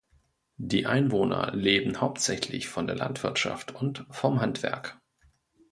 Die 0.57 0.87
Einwohner 0.87 1.51
leben 1.55 2.01
hauptsächlich 2.01 2.69
von 2.69 2.87
der 2.87 2.95
Landwirtschaft 2.95 3.75
und 3.75 4.07
vom 4.09 4.41
Handwerk. 4.41 4.99